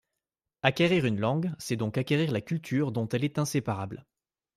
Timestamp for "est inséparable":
3.23-4.07